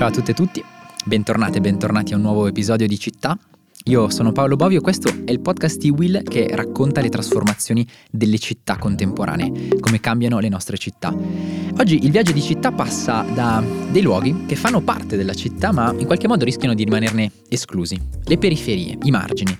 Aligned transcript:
Ciao 0.00 0.08
a 0.08 0.12
tutte 0.12 0.30
e 0.30 0.34
tutti, 0.34 0.64
bentornate 1.04 1.58
e 1.58 1.60
bentornati 1.60 2.14
a 2.14 2.16
un 2.16 2.22
nuovo 2.22 2.46
episodio 2.46 2.86
di 2.86 2.98
Città. 2.98 3.38
Io 3.84 4.08
sono 4.08 4.32
Paolo 4.32 4.56
Bovio, 4.56 4.80
questo 4.80 5.10
è 5.26 5.30
il 5.30 5.40
podcast 5.40 5.76
di 5.76 5.90
Will 5.90 6.22
che 6.22 6.48
racconta 6.54 7.02
le 7.02 7.10
trasformazioni 7.10 7.86
delle 8.10 8.38
città 8.38 8.78
contemporanee, 8.78 9.78
come 9.78 10.00
cambiano 10.00 10.38
le 10.38 10.48
nostre 10.48 10.78
città. 10.78 11.14
Oggi 11.14 12.02
il 12.02 12.10
viaggio 12.10 12.32
di 12.32 12.40
città 12.40 12.72
passa 12.72 13.26
da 13.34 13.62
dei 13.90 14.00
luoghi 14.00 14.46
che 14.46 14.56
fanno 14.56 14.80
parte 14.80 15.18
della 15.18 15.34
città 15.34 15.70
ma 15.70 15.94
in 15.94 16.06
qualche 16.06 16.28
modo 16.28 16.46
rischiano 16.46 16.72
di 16.72 16.84
rimanerne 16.84 17.30
esclusi, 17.50 18.00
le 18.24 18.38
periferie, 18.38 18.96
i 19.02 19.10
margini. 19.10 19.54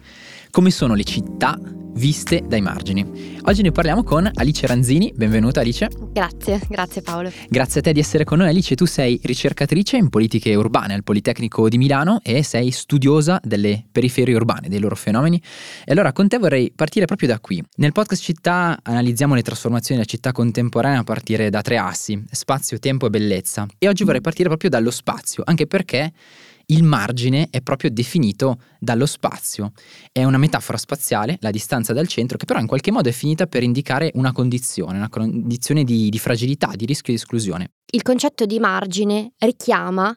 Come 0.51 0.73
sono 0.73 0.95
le 0.95 1.05
città 1.05 1.57
viste 1.93 2.43
dai 2.45 2.61
margini. 2.61 3.39
Oggi 3.43 3.63
ne 3.63 3.71
parliamo 3.71 4.03
con 4.03 4.29
Alice 4.35 4.67
Ranzini, 4.67 5.13
benvenuta 5.15 5.61
Alice. 5.61 5.89
Grazie, 6.13 6.61
grazie 6.69 7.03
Paolo. 7.03 7.31
Grazie 7.49 7.79
a 7.79 7.83
te 7.85 7.93
di 7.93 8.01
essere 8.01 8.25
con 8.25 8.39
noi 8.39 8.49
Alice, 8.49 8.75
tu 8.75 8.85
sei 8.85 9.21
ricercatrice 9.23 9.97
in 9.97 10.09
politiche 10.09 10.53
urbane 10.57 10.95
al 10.95 11.05
Politecnico 11.05 11.69
di 11.69 11.79
Milano 11.79 12.19
e 12.25 12.43
sei 12.43 12.73
studiosa 12.73 13.41
delle 13.45 13.85
periferie 13.93 14.35
urbane, 14.35 14.69
dei 14.69 14.81
loro 14.81 14.97
fenomeni. 14.97 15.41
E 15.85 15.93
allora 15.93 16.13
con 16.13 16.27
te 16.27 16.39
vorrei 16.39 16.73
partire 16.75 17.05
proprio 17.05 17.29
da 17.29 17.39
qui. 17.39 17.63
Nel 17.77 17.93
podcast 17.93 18.23
Città 18.23 18.81
analizziamo 18.83 19.37
le 19.37 19.43
trasformazioni 19.43 20.01
della 20.01 20.11
città 20.11 20.33
contemporanea 20.33 20.99
a 20.99 21.05
partire 21.05 21.49
da 21.49 21.63
tre 21.63 21.79
assi, 21.79 22.21
spazio, 22.29 22.81
tempo 22.81 23.07
e 23.07 23.11
bellezza. 23.11 23.69
E 23.79 23.87
oggi 23.87 24.03
vorrei 24.03 24.21
partire 24.21 24.49
proprio 24.49 24.69
dallo 24.69 24.91
spazio, 24.91 25.45
anche 25.47 25.69
perché 25.69 26.13
il 26.71 26.83
margine 26.83 27.49
è 27.51 27.61
proprio 27.61 27.91
definito 27.91 28.61
dallo 28.79 29.07
spazio. 29.07 29.73
È 30.11 30.25
una 30.25 30.39
metafora 30.39 30.79
spaziale, 30.79 31.37
la 31.41 31.51
distanza 31.51 31.93
dal 31.93 32.09
centro, 32.09 32.37
che 32.37 32.45
però 32.45 32.59
in 32.59 32.67
qualche 32.67 32.91
modo 32.91 33.09
è 33.09 33.13
finita 33.13 33.47
per 33.47 33.63
indicare 33.63 34.11
una 34.15 34.33
condizione, 34.33 34.97
una 34.97 35.09
condizione 35.09 35.85
di, 35.85 36.09
di 36.09 36.19
fragilità, 36.19 36.73
di 36.75 36.87
rischio 36.87 37.13
di 37.13 37.19
esclusione. 37.19 37.73
Il 37.93 38.03
concetto 38.03 38.47
di 38.47 38.59
margine 38.59 39.33
richiama 39.39 40.17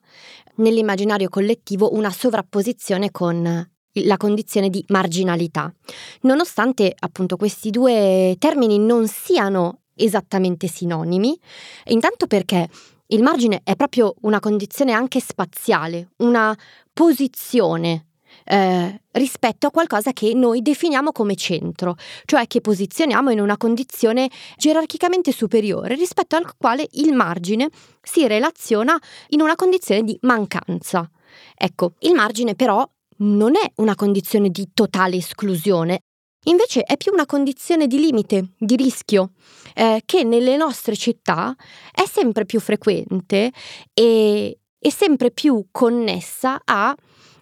nell'immaginario 0.56 1.30
collettivo 1.30 1.96
una 1.96 2.12
sovrapposizione 2.12 3.10
con 3.12 3.68
la 3.96 4.18
condizione 4.18 4.70
di 4.70 4.84
marginalità. 4.90 5.74
Nonostante 6.22 6.94
appunto 6.98 7.36
questi 7.36 7.70
due 7.70 8.36
termini 8.40 8.80
non 8.80 9.08
siano 9.08 9.82
esattamente 9.96 10.68
sinonimi, 10.68 11.38
intanto 11.86 12.26
perché 12.28 12.68
il 13.08 13.22
margine 13.22 13.62
è 13.64 13.76
proprio 13.76 14.16
una 14.22 14.40
condizione 14.40 14.92
anche 14.92 15.20
spaziale, 15.20 16.10
una 16.18 16.58
posizione 16.92 18.08
eh, 18.46 19.02
rispetto 19.12 19.68
a 19.68 19.72
qualcosa 19.72 20.12
che 20.12 20.34
noi 20.34 20.62
definiamo 20.62 21.12
come 21.12 21.36
centro, 21.36 21.96
cioè 22.26 22.48
che 22.48 22.62
posizioniamo 22.62 23.30
in 23.30 23.40
una 23.40 23.58
condizione 23.58 24.30
gerarchicamente 24.58 25.32
superiore 25.32 25.96
rispetto 25.96 26.36
al 26.36 26.56
quale 26.58 26.88
il 26.94 27.14
margine 27.14 27.70
si 28.02 28.28
relaziona 28.28 29.00
in 29.30 29.42
una 29.42 29.56
condizione 29.56 30.04
di 30.04 30.18
mancanza. 30.22 31.10
Ecco, 31.56 31.94
il 32.00 32.14
margine 32.14 32.56
però 32.56 32.88
non 33.18 33.56
è 33.56 33.72
una 33.76 33.96
condizione 33.96 34.50
di 34.50 34.70
totale 34.74 35.18
esclusione, 35.18 36.00
Invece 36.46 36.82
è 36.84 36.98
più 36.98 37.14
una 37.14 37.26
condizione 37.26 37.88
di 37.88 38.00
limite, 38.00 38.50
di 38.58 38.76
rischio, 38.76 39.32
eh, 39.74 40.02
che 40.06 40.24
nelle 40.24 40.58
nostre 40.58 40.96
città 40.96 41.56
è 41.92 42.06
sempre 42.06 42.46
più 42.46 42.60
frequente 42.60 43.52
e, 43.94 44.60
e 44.78 44.92
sempre 44.92 45.32
più 45.32 45.68
connessa 45.72 46.62
a 46.64 46.96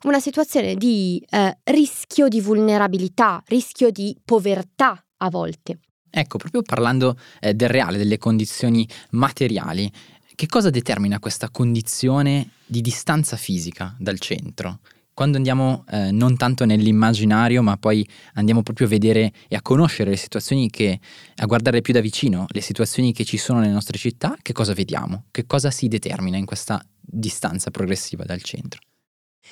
una 0.03 0.19
situazione 0.19 0.75
di 0.75 1.23
eh, 1.29 1.57
rischio 1.65 2.27
di 2.27 2.41
vulnerabilità, 2.41 3.41
rischio 3.47 3.91
di 3.91 4.15
povertà 4.23 5.03
a 5.17 5.29
volte. 5.29 5.79
Ecco, 6.09 6.37
proprio 6.37 6.61
parlando 6.61 7.17
eh, 7.39 7.53
del 7.53 7.69
reale, 7.69 7.97
delle 7.97 8.17
condizioni 8.17 8.87
materiali, 9.11 9.91
che 10.35 10.47
cosa 10.47 10.69
determina 10.69 11.19
questa 11.19 11.49
condizione 11.49 12.51
di 12.65 12.81
distanza 12.81 13.37
fisica 13.37 13.95
dal 13.99 14.19
centro? 14.19 14.79
Quando 15.21 15.37
andiamo 15.37 15.85
eh, 15.91 16.09
non 16.09 16.35
tanto 16.35 16.65
nell'immaginario, 16.65 17.61
ma 17.61 17.77
poi 17.77 18.03
andiamo 18.33 18.63
proprio 18.63 18.87
a 18.87 18.89
vedere 18.89 19.31
e 19.47 19.55
a 19.55 19.61
conoscere 19.61 20.09
le 20.09 20.15
situazioni 20.15 20.67
che, 20.71 20.99
a 21.35 21.45
guardare 21.45 21.81
più 21.81 21.93
da 21.93 21.99
vicino, 21.99 22.47
le 22.47 22.61
situazioni 22.61 23.13
che 23.13 23.23
ci 23.23 23.37
sono 23.37 23.59
nelle 23.59 23.71
nostre 23.71 23.99
città, 23.99 24.35
che 24.41 24.51
cosa 24.51 24.73
vediamo? 24.73 25.25
Che 25.29 25.45
cosa 25.45 25.69
si 25.69 25.87
determina 25.87 26.37
in 26.37 26.45
questa 26.45 26.83
distanza 26.99 27.69
progressiva 27.69 28.23
dal 28.23 28.41
centro? 28.41 28.81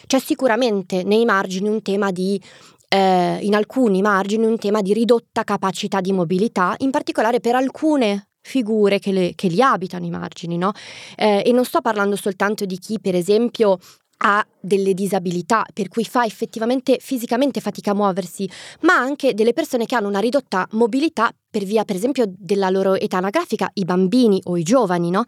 C'è 0.08 0.18
sicuramente 0.18 1.04
nei 1.04 1.24
margini 1.24 1.68
un 1.68 1.84
tema 1.84 2.10
di 2.10 2.42
eh, 2.88 3.38
in 3.40 3.54
alcuni 3.54 4.02
margini 4.02 4.48
un 4.48 4.58
tema 4.58 4.82
di 4.82 4.92
ridotta 4.92 5.44
capacità 5.44 6.02
di 6.02 6.14
mobilità, 6.14 6.74
in 6.80 6.90
particolare 6.90 7.42
per 7.42 7.54
alcune 7.54 8.30
figure 8.42 8.98
che, 8.98 9.12
le, 9.12 9.34
che 9.36 9.48
li 9.50 9.62
abitano 9.62 10.08
i 10.08 10.10
margini, 10.10 10.58
no? 10.58 10.72
Eh, 11.16 11.44
e 11.46 11.52
non 11.52 11.64
sto 11.64 11.80
parlando 11.82 12.16
soltanto 12.16 12.66
di 12.66 12.80
chi, 12.80 13.00
per 13.00 13.14
esempio, 13.14 13.78
ha 14.22 14.46
delle 14.60 14.94
disabilità, 14.94 15.66
per 15.74 15.88
cui 15.88 16.04
fa 16.04 16.26
effettivamente 16.26 16.98
fisicamente 17.00 17.62
fatica 17.62 17.92
a 17.92 17.96
muoversi, 17.96 18.50
ma 18.82 18.96
anche 18.96 19.34
delle 19.34 19.54
persone 19.54 19.86
che 19.86 19.96
hanno 19.96 20.08
una 20.08 20.20
ridotta 20.20 20.68
mobilità 20.72 21.32
per 21.50 21.64
via, 21.64 21.84
per 21.84 21.96
esempio, 21.96 22.26
della 22.28 22.70
loro 22.70 22.94
età 22.96 23.18
anagrafica, 23.18 23.70
i 23.74 23.86
bambini 23.86 24.40
o 24.46 24.58
i 24.58 24.64
giovani, 24.64 25.10
no? 25.10 25.24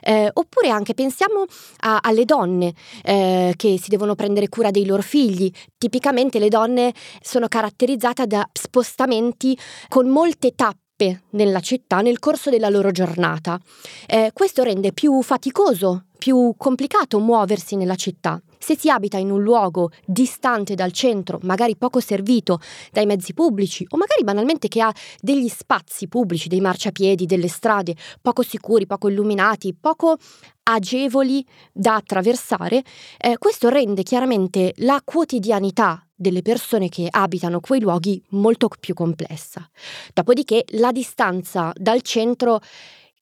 Eh, 0.00 0.30
oppure 0.32 0.70
anche 0.70 0.94
pensiamo 0.94 1.44
a, 1.80 1.98
alle 2.00 2.24
donne 2.24 2.72
eh, 3.02 3.52
che 3.56 3.78
si 3.78 3.90
devono 3.90 4.14
prendere 4.14 4.48
cura 4.48 4.70
dei 4.70 4.86
loro 4.86 5.02
figli. 5.02 5.50
Tipicamente 5.76 6.38
le 6.38 6.48
donne 6.48 6.94
sono 7.20 7.48
caratterizzate 7.48 8.26
da 8.26 8.48
spostamenti 8.52 9.58
con 9.88 10.08
molte 10.08 10.54
tappe 10.54 11.24
nella 11.32 11.60
città 11.60 12.00
nel 12.00 12.18
corso 12.18 12.48
della 12.48 12.70
loro 12.70 12.90
giornata. 12.90 13.60
Eh, 14.06 14.30
questo 14.32 14.62
rende 14.62 14.92
più 14.92 15.20
faticoso 15.20 16.05
più 16.16 16.54
complicato 16.56 17.18
muoversi 17.18 17.76
nella 17.76 17.94
città. 17.94 18.40
Se 18.58 18.76
si 18.76 18.90
abita 18.90 19.18
in 19.18 19.30
un 19.30 19.42
luogo 19.42 19.90
distante 20.04 20.74
dal 20.74 20.92
centro, 20.92 21.38
magari 21.42 21.76
poco 21.76 22.00
servito 22.00 22.58
dai 22.90 23.06
mezzi 23.06 23.32
pubblici 23.32 23.86
o 23.90 23.96
magari 23.96 24.24
banalmente 24.24 24.68
che 24.68 24.80
ha 24.80 24.92
degli 25.20 25.48
spazi 25.48 26.08
pubblici, 26.08 26.48
dei 26.48 26.60
marciapiedi, 26.60 27.26
delle 27.26 27.48
strade 27.48 27.94
poco 28.20 28.42
sicuri, 28.42 28.86
poco 28.86 29.08
illuminati, 29.08 29.76
poco 29.78 30.16
agevoli 30.64 31.46
da 31.72 31.94
attraversare, 31.94 32.82
eh, 33.18 33.38
questo 33.38 33.68
rende 33.68 34.02
chiaramente 34.02 34.72
la 34.78 35.00
quotidianità 35.04 36.04
delle 36.12 36.42
persone 36.42 36.88
che 36.88 37.06
abitano 37.08 37.60
quei 37.60 37.80
luoghi 37.80 38.20
molto 38.30 38.68
più 38.80 38.94
complessa. 38.94 39.68
Dopodiché 40.12 40.64
la 40.70 40.90
distanza 40.90 41.72
dal 41.76 42.02
centro 42.02 42.60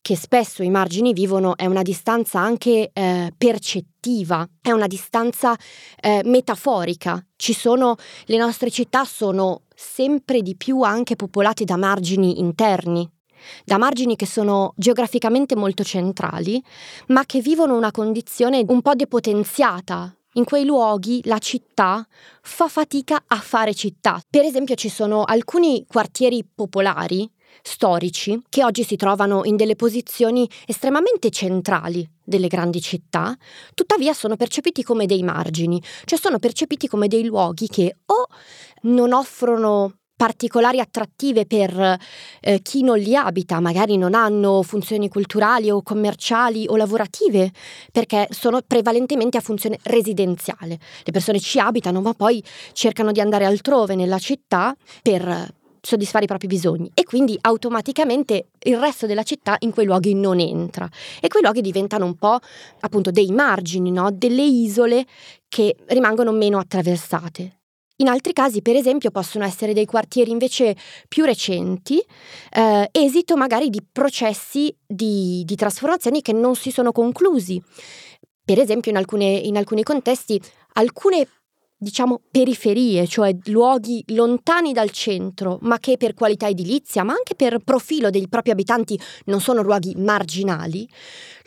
che 0.04 0.18
spesso 0.18 0.62
i 0.62 0.68
margini 0.68 1.14
vivono 1.14 1.56
è 1.56 1.64
una 1.64 1.80
distanza 1.80 2.38
anche 2.38 2.90
eh, 2.92 3.32
percettiva, 3.38 4.46
è 4.60 4.70
una 4.70 4.86
distanza 4.86 5.56
eh, 5.98 6.20
metaforica. 6.26 7.24
Sono, 7.34 7.96
le 8.26 8.36
nostre 8.36 8.70
città 8.70 9.06
sono 9.06 9.62
sempre 9.74 10.42
di 10.42 10.56
più 10.56 10.82
anche 10.82 11.16
popolate 11.16 11.64
da 11.64 11.78
margini 11.78 12.38
interni, 12.38 13.10
da 13.64 13.78
margini 13.78 14.14
che 14.14 14.26
sono 14.26 14.74
geograficamente 14.76 15.56
molto 15.56 15.82
centrali, 15.82 16.62
ma 17.06 17.24
che 17.24 17.40
vivono 17.40 17.74
una 17.74 17.90
condizione 17.90 18.62
un 18.68 18.82
po' 18.82 18.94
depotenziata. 18.94 20.14
In 20.34 20.44
quei 20.44 20.66
luoghi 20.66 21.22
la 21.24 21.38
città 21.38 22.06
fa 22.42 22.68
fatica 22.68 23.24
a 23.26 23.36
fare 23.36 23.72
città. 23.72 24.20
Per 24.28 24.44
esempio 24.44 24.74
ci 24.74 24.90
sono 24.90 25.24
alcuni 25.24 25.86
quartieri 25.88 26.44
popolari 26.44 27.26
storici 27.62 28.40
che 28.48 28.64
oggi 28.64 28.84
si 28.84 28.96
trovano 28.96 29.44
in 29.44 29.56
delle 29.56 29.76
posizioni 29.76 30.48
estremamente 30.66 31.30
centrali 31.30 32.08
delle 32.22 32.48
grandi 32.48 32.80
città, 32.80 33.36
tuttavia 33.74 34.14
sono 34.14 34.36
percepiti 34.36 34.82
come 34.82 35.06
dei 35.06 35.22
margini, 35.22 35.82
cioè 36.04 36.18
sono 36.18 36.38
percepiti 36.38 36.88
come 36.88 37.08
dei 37.08 37.24
luoghi 37.24 37.68
che 37.68 37.96
o 38.06 38.26
non 38.82 39.12
offrono 39.12 39.94
particolari 40.16 40.78
attrattive 40.80 41.44
per 41.44 41.98
eh, 42.40 42.60
chi 42.62 42.82
non 42.82 42.98
li 42.98 43.16
abita, 43.16 43.60
magari 43.60 43.96
non 43.96 44.14
hanno 44.14 44.62
funzioni 44.62 45.08
culturali 45.08 45.70
o 45.70 45.82
commerciali 45.82 46.66
o 46.68 46.76
lavorative, 46.76 47.50
perché 47.90 48.28
sono 48.30 48.60
prevalentemente 48.66 49.36
a 49.36 49.40
funzione 49.40 49.78
residenziale. 49.82 50.78
Le 51.02 51.12
persone 51.12 51.40
ci 51.40 51.58
abitano, 51.58 52.00
ma 52.00 52.14
poi 52.14 52.42
cercano 52.72 53.12
di 53.12 53.20
andare 53.20 53.44
altrove 53.44 53.94
nella 53.96 54.18
città 54.18 54.74
per 55.02 55.52
soddisfare 55.84 56.24
i 56.24 56.26
propri 56.26 56.46
bisogni 56.46 56.90
e 56.94 57.04
quindi 57.04 57.36
automaticamente 57.40 58.48
il 58.62 58.78
resto 58.78 59.06
della 59.06 59.22
città 59.22 59.56
in 59.60 59.70
quei 59.70 59.86
luoghi 59.86 60.14
non 60.14 60.40
entra 60.40 60.88
e 61.20 61.28
quei 61.28 61.42
luoghi 61.42 61.60
diventano 61.60 62.06
un 62.06 62.16
po' 62.16 62.38
appunto 62.80 63.10
dei 63.10 63.30
margini, 63.30 63.90
no? 63.90 64.10
delle 64.10 64.42
isole 64.42 65.04
che 65.48 65.76
rimangono 65.86 66.32
meno 66.32 66.58
attraversate. 66.58 67.58
In 67.98 68.08
altri 68.08 68.32
casi, 68.32 68.60
per 68.60 68.74
esempio, 68.74 69.12
possono 69.12 69.44
essere 69.44 69.72
dei 69.72 69.84
quartieri 69.84 70.32
invece 70.32 70.74
più 71.06 71.24
recenti, 71.24 72.04
eh, 72.50 72.88
esito 72.90 73.36
magari 73.36 73.70
di 73.70 73.80
processi 73.90 74.74
di, 74.84 75.44
di 75.44 75.54
trasformazioni 75.54 76.20
che 76.20 76.32
non 76.32 76.56
si 76.56 76.72
sono 76.72 76.90
conclusi. 76.90 77.62
Per 78.44 78.58
esempio, 78.58 78.90
in, 78.90 78.96
alcune, 78.96 79.26
in 79.26 79.56
alcuni 79.56 79.84
contesti, 79.84 80.40
alcune 80.72 81.28
diciamo 81.76 82.22
periferie, 82.30 83.06
cioè 83.06 83.36
luoghi 83.44 84.02
lontani 84.08 84.72
dal 84.72 84.90
centro, 84.90 85.58
ma 85.62 85.78
che 85.78 85.96
per 85.96 86.14
qualità 86.14 86.48
edilizia, 86.48 87.02
ma 87.02 87.12
anche 87.12 87.34
per 87.34 87.58
profilo 87.58 88.10
dei 88.10 88.28
propri 88.28 88.50
abitanti 88.52 88.98
non 89.26 89.40
sono 89.40 89.62
luoghi 89.62 89.94
marginali, 89.96 90.88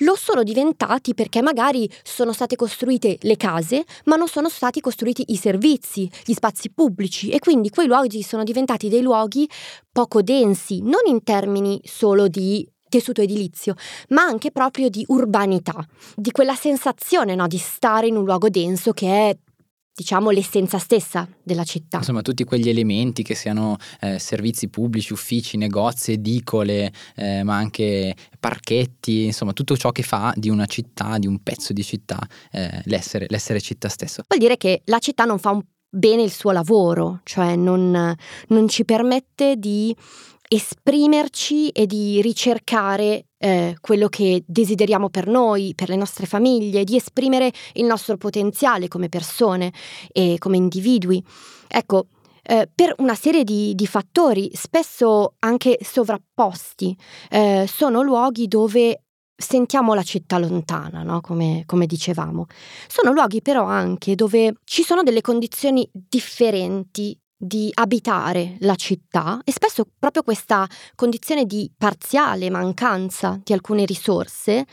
lo 0.01 0.15
sono 0.15 0.44
diventati 0.44 1.13
perché 1.13 1.41
magari 1.41 1.89
sono 2.03 2.33
state 2.33 2.56
costruite 2.56 3.18
le 3.21 3.38
case, 3.38 3.83
ma 4.06 4.15
non 4.15 4.27
sono 4.27 4.50
stati 4.50 4.79
costruiti 4.79 5.24
i 5.27 5.38
servizi, 5.38 6.09
gli 6.24 6.33
spazi 6.33 6.69
pubblici. 6.69 7.29
E 7.29 7.39
quindi 7.39 7.69
quei 7.69 7.88
luoghi 7.88 8.21
sono 8.21 8.44
diventati 8.44 8.89
dei 8.89 9.01
luoghi 9.01 9.50
poco 9.91 10.21
densi, 10.21 10.81
non 10.81 11.01
in 11.06 11.24
termini 11.24 11.81
solo 11.83 12.27
di 12.27 12.68
tessuto 12.89 13.21
edilizio, 13.21 13.75
ma 14.09 14.21
anche 14.21 14.51
proprio 14.51 14.89
di 14.89 15.03
urbanità, 15.07 15.85
di 16.15 16.31
quella 16.31 16.56
sensazione 16.56 17.35
no, 17.35 17.47
di 17.47 17.57
stare 17.57 18.07
in 18.07 18.15
un 18.15 18.24
luogo 18.24 18.50
denso 18.50 18.94
che 18.94 19.29
è 19.29 19.38
diciamo 19.98 20.30
l'essenza 20.30 20.78
stessa 20.78 21.28
della 21.42 21.64
città. 21.64 21.98
Insomma, 21.98 22.22
tutti 22.22 22.44
quegli 22.44 22.70
elementi 22.70 23.24
che 23.24 23.34
siano 23.34 23.78
eh, 24.00 24.20
servizi 24.20 24.68
pubblici, 24.68 25.12
uffici, 25.12 25.58
negozi, 25.58 26.12
edicole, 26.12 26.94
eh, 27.16 27.42
ma 27.42 27.56
anche 27.56 28.16
parchetti, 28.40 29.26
insomma, 29.26 29.54
tutto 29.54 29.76
ciò 29.76 29.92
che 29.92 30.04
fa 30.04 30.32
di 30.36 30.50
una 30.50 30.68
città, 30.68 31.18
di 31.18 31.26
un 31.26 31.42
pezzo 31.42 31.74
di 31.74 31.84
città, 31.84 32.20
eh, 32.52 32.80
l'essere, 32.86 33.26
l'essere, 33.30 33.60
città 33.60 33.90
stesso. 33.90 34.22
Vuol 34.28 34.40
dire 34.40 34.56
che 34.58 34.84
la 34.86 35.00
città 35.00 35.24
non 35.24 35.40
fa 35.40 35.50
un 35.50 35.64
bene 35.90 36.22
il 36.22 36.32
suo 36.32 36.52
lavoro, 36.52 37.22
cioè 37.24 37.56
non, 37.56 38.16
non 38.50 38.68
ci 38.68 38.86
permette 38.86 39.56
di 39.58 39.96
esprimerci 40.48 41.70
e 41.70 41.86
di 41.86 42.22
ricercare 42.22 43.26
eh, 43.38 43.76
quello 43.82 44.08
che 44.08 44.44
desideriamo 44.46 45.10
per 45.10 45.28
noi, 45.28 45.74
per 45.76 45.90
le 45.90 45.96
nostre 45.96 46.26
famiglie, 46.26 46.84
di 46.84 46.96
esprimere 46.96 47.52
il 47.74 47.86
nostro 47.86 48.18
potenziale 48.18 48.88
come 48.88 49.10
persone 49.10 49.74
e 50.12 50.38
come 50.40 50.58
individui. 50.58 51.24
Ecco, 51.68 52.08
eh, 52.44 52.70
per 52.74 52.96
una 53.00 53.16
serie 53.16 53.44
di, 53.44 53.76
di, 53.76 53.86
fattori, 53.86 54.50
spesso 54.54 55.36
anche 55.40 55.78
sovrapposti, 55.82 56.96
eh, 57.30 57.66
sono 57.68 58.02
luoghi 58.02 58.48
dove 58.48 59.02
sentiamo 59.36 59.94
la 59.94 60.02
città 60.02 60.40
lontana, 60.40 61.04
no? 61.04 61.20
come, 61.22 61.64
come, 61.66 61.86
dicevamo. 61.86 62.46
Sono 62.88 63.12
luoghi 63.12 63.42
però 63.42 63.66
anche 63.66 64.16
dove 64.16 64.56
ci 64.64 64.84
sono 64.84 65.04
delle 65.04 65.22
condizioni 65.22 65.88
differenti 65.92 67.20
di 67.38 67.69
abitare 67.74 68.57
la 68.62 68.75
città 68.75 69.39
e 69.44 69.51
spesso 69.51 69.86
proprio 69.98 70.24
questa 70.24 70.68
condizione 70.95 71.45
di 71.45 71.72
parziale 71.78 72.50
mancanza 72.50 73.39
di 73.44 73.54
alcune 73.54 73.86
risorse 73.86 74.66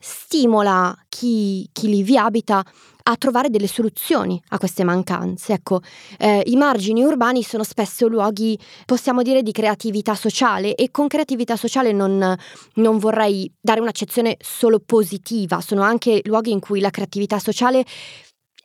stimola 0.00 0.96
chi, 1.08 1.68
chi 1.72 1.88
li 1.88 2.02
vi 2.02 2.16
abita 2.16 2.64
a 3.02 3.16
trovare 3.16 3.50
delle 3.50 3.66
soluzioni 3.66 4.40
a 4.48 4.58
queste 4.58 4.82
mancanze. 4.82 5.52
Ecco, 5.52 5.80
eh, 6.18 6.42
i 6.46 6.56
margini 6.56 7.02
urbani 7.02 7.42
sono 7.42 7.64
spesso 7.64 8.08
luoghi, 8.08 8.58
possiamo 8.86 9.22
dire, 9.22 9.42
di 9.42 9.52
creatività 9.52 10.14
sociale 10.14 10.74
e 10.74 10.90
con 10.90 11.06
creatività 11.06 11.56
sociale 11.56 11.92
non, 11.92 12.36
non 12.74 12.98
vorrei 12.98 13.50
dare 13.60 13.80
un'accezione 13.80 14.36
solo 14.40 14.80
positiva, 14.80 15.60
sono 15.60 15.82
anche 15.82 16.20
luoghi 16.24 16.50
in 16.50 16.60
cui 16.60 16.80
la 16.80 16.90
creatività 16.90 17.38
sociale 17.38 17.84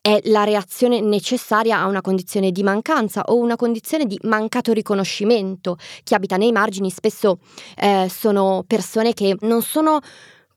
è 0.05 0.21
la 0.25 0.43
reazione 0.43 1.01
necessaria 1.01 1.79
a 1.79 1.87
una 1.87 2.01
condizione 2.01 2.51
di 2.51 2.61
mancanza 2.61 3.23
o 3.25 3.37
una 3.37 3.55
condizione 3.55 4.05
di 4.05 4.15
mancato 4.21 4.71
riconoscimento. 4.71 5.77
Chi 6.03 6.13
abita 6.13 6.37
nei 6.37 6.51
margini 6.51 6.91
spesso 6.91 7.39
eh, 7.75 8.05
sono 8.07 8.63
persone 8.67 9.13
che 9.13 9.35
non 9.39 9.63
sono 9.63 9.97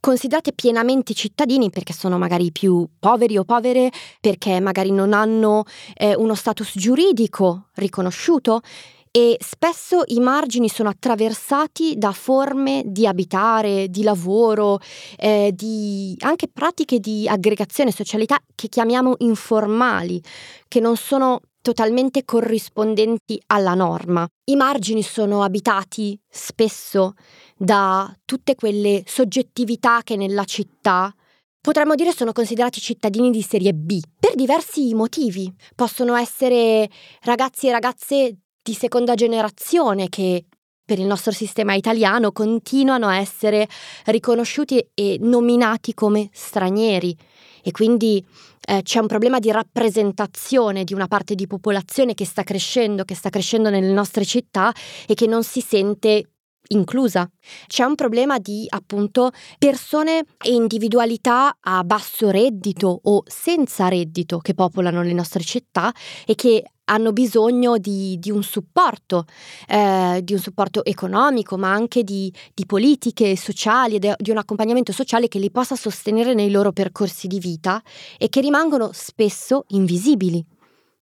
considerate 0.01 0.53
pienamente 0.53 1.15
cittadini 1.15 1.71
perché 1.71 1.95
sono 1.95 2.19
magari 2.19 2.53
più 2.53 2.87
poveri 2.99 3.39
o 3.39 3.45
povere, 3.45 3.91
perché 4.21 4.61
magari 4.61 4.91
non 4.91 5.15
hanno 5.15 5.65
eh, 5.95 6.15
uno 6.15 6.35
status 6.35 6.73
giuridico 6.75 7.69
riconosciuto 7.77 8.61
e 9.11 9.37
spesso 9.41 10.03
i 10.07 10.21
margini 10.21 10.69
sono 10.69 10.89
attraversati 10.89 11.97
da 11.97 12.13
forme 12.13 12.83
di 12.87 13.07
abitare, 13.07 13.89
di 13.89 14.03
lavoro, 14.03 14.79
eh, 15.17 15.53
di 15.55 16.17
anche 16.21 16.49
pratiche 16.49 16.99
di 16.99 17.29
aggregazione, 17.29 17.93
socialità 17.93 18.39
che 18.55 18.69
chiamiamo 18.69 19.15
informali, 19.19 20.23
che 20.67 20.81
non 20.81 20.97
sono 20.97 21.41
totalmente 21.61 22.25
corrispondenti 22.25 23.41
alla 23.49 23.75
norma. 23.75 24.27
I 24.45 24.57
margini 24.57 25.03
sono 25.03 25.43
abitati 25.43 26.19
spesso 26.29 27.15
da 27.57 28.15
tutte 28.25 28.55
quelle 28.55 29.03
soggettività 29.07 30.03
che 30.03 30.17
nella 30.17 30.45
città 30.45 31.13
potremmo 31.61 31.95
dire 31.95 32.13
sono 32.13 32.33
considerati 32.33 32.81
cittadini 32.81 33.31
di 33.31 33.43
serie 33.43 33.75
B 33.75 34.01
per 34.19 34.35
diversi 34.35 34.95
motivi. 34.95 35.53
Possono 35.75 36.17
essere 36.17 36.89
ragazzi 37.23 37.69
e 37.69 37.73
ragazze 37.73 38.37
di 38.69 38.75
seconda 38.75 39.15
generazione 39.15 40.11
che 40.11 40.45
per 40.85 40.99
il 40.99 41.07
nostro 41.07 41.33
sistema 41.33 41.73
italiano 41.73 42.33
continuano 42.33 43.09
a 43.09 43.17
essere 43.17 43.67
riconosciuti 44.07 44.87
e 44.93 45.17
nominati 45.21 45.95
come 45.95 46.29
stranieri 46.33 47.17
e 47.63 47.71
quindi 47.71 48.23
eh, 48.67 48.83
c'è 48.83 49.01
un 49.01 49.07
problema 49.07 49.39
di 49.39 49.51
rappresentazione 49.51 50.85
di 50.85 50.93
una 50.93 51.07
parte 51.07 51.35
di 51.35 51.47
popolazione 51.47 52.13
che 52.13 52.27
sta 52.27 52.43
crescendo, 52.43 53.05
che 53.05 53.15
sta 53.15 53.31
crescendo 53.31 53.71
nelle 53.71 53.93
nostre 53.93 54.27
città 54.27 54.71
e 55.07 55.15
che 55.15 55.27
non 55.27 55.43
si 55.45 55.63
sente 55.63 56.33
inclusa. 56.69 57.27
C'è 57.67 57.85
un 57.85 57.95
problema 57.95 58.39
di 58.39 58.67
appunto 58.69 59.31
persone 59.57 60.25
e 60.45 60.53
individualità 60.53 61.57
a 61.59 61.83
basso 61.85 62.29
reddito 62.29 63.01
o 63.03 63.23
senza 63.27 63.89
reddito 63.89 64.39
che 64.39 64.53
popolano 64.53 65.03
le 65.03 65.15
nostre 65.15 65.43
città 65.43 65.91
e 66.27 66.35
che 66.35 66.63
hanno 66.89 67.13
bisogno 67.13 67.79
di, 67.79 68.19
di 68.19 68.31
un 68.31 68.43
supporto, 68.43 69.25
eh, 69.67 70.21
di 70.23 70.33
un 70.33 70.39
supporto 70.39 70.85
economico, 70.85 71.57
ma 71.57 71.73
anche 71.73 72.03
di, 72.03 72.33
di 72.55 72.67
politiche 72.67 73.37
sociali, 73.37 73.99
di 73.99 74.31
un 74.31 74.39
accompagnamento 74.39 74.93
sociale 74.93 75.29
che 75.29 75.39
li 75.39 75.51
possa 75.51 75.77
sostenere 75.77 76.35
nei 76.35 76.51
loro 76.51 76.73
percorsi 76.73 77.27
di 77.27 77.39
vita 77.39 77.83
e 78.17 78.29
che 78.29 78.41
rimangono 78.41 78.91
spesso 78.93 79.65
invisibili. 79.69 80.45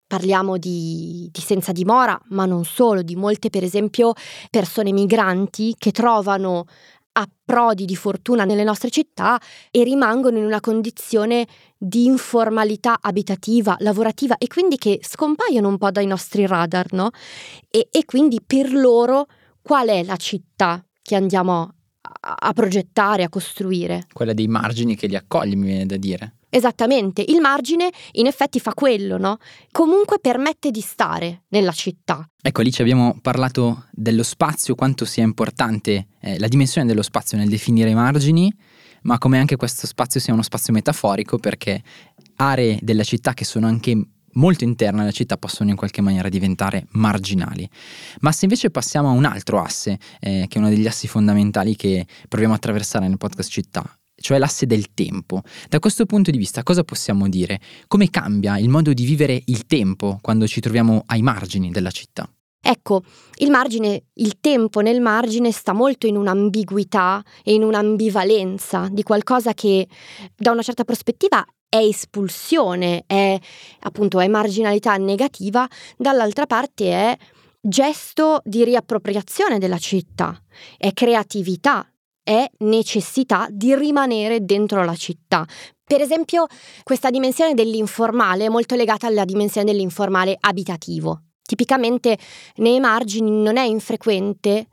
Parliamo 0.08 0.56
di, 0.56 1.28
di, 1.32 1.40
senza 1.40 1.72
dimora, 1.72 2.20
ma 2.28 2.46
non 2.46 2.64
solo, 2.64 3.02
di 3.02 3.16
molte 3.16 3.50
per 3.50 3.64
esempio 3.64 4.12
persone 4.50 4.92
migranti 4.92 5.74
che 5.76 5.90
trovano 5.90 6.66
approdi 7.18 7.84
di 7.86 7.96
fortuna 7.96 8.44
nelle 8.44 8.64
nostre 8.64 8.90
città 8.90 9.40
e 9.70 9.82
rimangono 9.84 10.38
in 10.38 10.44
una 10.44 10.60
condizione 10.60 11.46
di 11.76 12.04
informalità 12.04 12.98
abitativa, 13.00 13.76
lavorativa 13.80 14.36
e 14.38 14.46
quindi 14.46 14.76
che 14.76 15.00
scompaiono 15.02 15.68
un 15.68 15.78
po' 15.78 15.90
dai 15.90 16.06
nostri 16.06 16.46
radar, 16.46 16.92
no? 16.92 17.10
E, 17.70 17.88
e 17.90 18.04
quindi 18.04 18.40
per 18.44 18.72
loro 18.72 19.26
qual 19.62 19.88
è 19.88 20.04
la 20.04 20.16
città 20.16 20.84
che 21.02 21.14
andiamo 21.14 21.72
a, 22.20 22.34
a 22.38 22.52
progettare, 22.52 23.24
a 23.24 23.28
costruire? 23.28 24.06
Quella 24.12 24.34
dei 24.34 24.48
margini 24.48 24.94
che 24.94 25.06
li 25.06 25.16
accoglie, 25.16 25.56
mi 25.56 25.66
viene 25.66 25.86
da 25.86 25.96
dire. 25.96 26.35
Esattamente, 26.56 27.22
il 27.28 27.42
margine 27.42 27.90
in 28.12 28.24
effetti 28.24 28.60
fa 28.60 28.72
quello, 28.72 29.18
no? 29.18 29.36
Comunque 29.70 30.18
permette 30.20 30.70
di 30.70 30.80
stare 30.80 31.42
nella 31.48 31.72
città. 31.72 32.26
Ecco, 32.40 32.62
lì 32.62 32.72
ci 32.72 32.80
abbiamo 32.80 33.18
parlato 33.20 33.88
dello 33.92 34.22
spazio, 34.22 34.74
quanto 34.74 35.04
sia 35.04 35.22
importante 35.22 36.06
eh, 36.18 36.38
la 36.38 36.48
dimensione 36.48 36.86
dello 36.86 37.02
spazio 37.02 37.36
nel 37.36 37.50
definire 37.50 37.90
i 37.90 37.94
margini, 37.94 38.50
ma 39.02 39.18
come 39.18 39.38
anche 39.38 39.56
questo 39.56 39.86
spazio 39.86 40.18
sia 40.18 40.32
uno 40.32 40.40
spazio 40.40 40.72
metaforico 40.72 41.36
perché 41.36 41.82
aree 42.36 42.78
della 42.80 43.04
città 43.04 43.34
che 43.34 43.44
sono 43.44 43.66
anche 43.66 43.94
molto 44.32 44.64
interne 44.64 45.02
alla 45.02 45.10
città 45.10 45.36
possono 45.36 45.68
in 45.68 45.76
qualche 45.76 46.00
maniera 46.00 46.30
diventare 46.30 46.86
marginali. 46.92 47.68
Ma 48.20 48.32
se 48.32 48.46
invece 48.46 48.70
passiamo 48.70 49.10
a 49.10 49.12
un 49.12 49.26
altro 49.26 49.60
asse, 49.60 49.98
eh, 50.20 50.46
che 50.48 50.56
è 50.56 50.58
uno 50.58 50.70
degli 50.70 50.86
assi 50.86 51.06
fondamentali 51.06 51.76
che 51.76 52.06
proviamo 52.26 52.54
a 52.54 52.56
attraversare 52.56 53.06
nel 53.08 53.18
podcast 53.18 53.50
città, 53.50 53.84
cioè 54.26 54.38
l'asse 54.38 54.66
del 54.66 54.92
tempo. 54.92 55.42
Da 55.68 55.78
questo 55.78 56.04
punto 56.04 56.32
di 56.32 56.36
vista 56.36 56.64
cosa 56.64 56.82
possiamo 56.82 57.28
dire? 57.28 57.60
Come 57.86 58.10
cambia 58.10 58.58
il 58.58 58.68
modo 58.68 58.92
di 58.92 59.04
vivere 59.04 59.40
il 59.44 59.66
tempo 59.66 60.18
quando 60.20 60.48
ci 60.48 60.60
troviamo 60.60 61.04
ai 61.06 61.22
margini 61.22 61.70
della 61.70 61.92
città? 61.92 62.28
Ecco, 62.60 63.04
il 63.36 63.50
margine, 63.50 64.06
il 64.14 64.40
tempo 64.40 64.80
nel 64.80 65.00
margine 65.00 65.52
sta 65.52 65.72
molto 65.72 66.08
in 66.08 66.16
un'ambiguità 66.16 67.22
e 67.44 67.54
in 67.54 67.62
un'ambivalenza 67.62 68.88
di 68.90 69.04
qualcosa 69.04 69.54
che 69.54 69.86
da 70.34 70.50
una 70.50 70.62
certa 70.62 70.82
prospettiva 70.82 71.46
è 71.68 71.76
espulsione, 71.76 73.04
è 73.06 73.38
appunto 73.80 74.18
è 74.18 74.26
marginalità 74.26 74.96
negativa, 74.96 75.68
dall'altra 75.96 76.46
parte 76.46 76.90
è 76.90 77.16
gesto 77.60 78.40
di 78.44 78.64
riappropriazione 78.64 79.60
della 79.60 79.78
città, 79.78 80.36
è 80.76 80.92
creatività, 80.92 81.88
è 82.26 82.44
necessità 82.58 83.46
di 83.48 83.72
rimanere 83.76 84.44
dentro 84.44 84.82
la 84.82 84.96
città. 84.96 85.46
Per 85.84 86.00
esempio, 86.00 86.46
questa 86.82 87.08
dimensione 87.08 87.54
dell'informale 87.54 88.46
è 88.46 88.48
molto 88.48 88.74
legata 88.74 89.06
alla 89.06 89.24
dimensione 89.24 89.70
dell'informale 89.70 90.36
abitativo. 90.40 91.22
Tipicamente 91.40 92.18
nei 92.56 92.80
margini 92.80 93.30
non 93.30 93.56
è 93.56 93.62
infrequente 93.62 94.66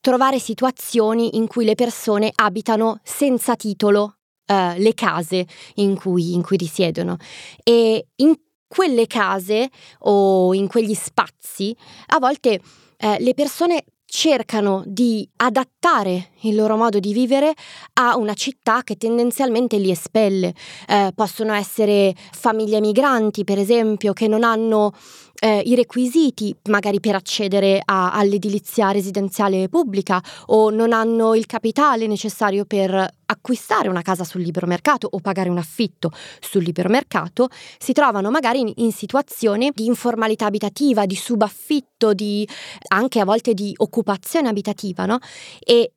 trovare 0.00 0.38
situazioni 0.38 1.36
in 1.36 1.46
cui 1.46 1.66
le 1.66 1.74
persone 1.74 2.32
abitano 2.34 3.00
senza 3.02 3.54
titolo 3.54 4.16
Uh, 4.46 4.76
le 4.76 4.92
case 4.92 5.46
in 5.76 5.96
cui, 5.96 6.34
in 6.34 6.42
cui, 6.42 6.58
risiedono. 6.58 7.16
E 7.62 8.08
in 8.16 8.34
quelle 8.68 9.06
case 9.06 9.70
o 10.00 10.52
in 10.52 10.66
quegli 10.66 10.92
spazi 10.92 11.74
a 12.08 12.18
volte 12.18 12.60
eh, 12.98 13.16
le 13.20 13.32
persone 13.32 13.84
cercano 14.16 14.84
di 14.86 15.28
adattare 15.38 16.28
il 16.42 16.54
loro 16.54 16.76
modo 16.76 17.00
di 17.00 17.12
vivere 17.12 17.52
a 17.94 18.16
una 18.16 18.34
città 18.34 18.84
che 18.84 18.96
tendenzialmente 18.96 19.76
li 19.76 19.90
espelle. 19.90 20.54
Eh, 20.86 21.10
possono 21.16 21.52
essere 21.52 22.14
famiglie 22.30 22.80
migranti, 22.80 23.42
per 23.42 23.58
esempio, 23.58 24.12
che 24.12 24.28
non 24.28 24.44
hanno 24.44 24.92
eh, 25.40 25.62
i 25.64 25.74
requisiti 25.74 26.54
magari 26.68 27.00
per 27.00 27.14
accedere 27.14 27.80
a, 27.84 28.12
all'edilizia 28.12 28.90
residenziale 28.90 29.68
pubblica 29.68 30.22
o 30.46 30.70
non 30.70 30.92
hanno 30.92 31.34
il 31.34 31.46
capitale 31.46 32.06
necessario 32.06 32.64
per 32.64 33.12
acquistare 33.26 33.88
una 33.88 34.02
casa 34.02 34.24
sul 34.24 34.42
libero 34.42 34.66
mercato 34.66 35.08
o 35.10 35.18
pagare 35.18 35.48
un 35.48 35.58
affitto 35.58 36.10
sul 36.40 36.62
libero 36.62 36.88
mercato, 36.88 37.48
si 37.78 37.92
trovano 37.92 38.30
magari 38.30 38.60
in, 38.60 38.72
in 38.76 38.92
situazioni 38.92 39.70
di 39.74 39.86
informalità 39.86 40.46
abitativa, 40.46 41.06
di 41.06 41.16
subaffitto, 41.16 42.12
di, 42.12 42.48
anche 42.88 43.20
a 43.20 43.24
volte 43.24 43.54
di 43.54 43.72
occupazione 43.76 44.48
abitativa, 44.48 45.06
no? 45.06 45.18
E 45.60 45.92